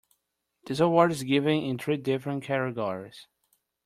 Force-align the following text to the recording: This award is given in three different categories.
This 0.65 0.79
award 0.79 1.11
is 1.11 1.21
given 1.21 1.57
in 1.61 1.77
three 1.77 1.97
different 1.97 2.43
categories. 2.43 3.27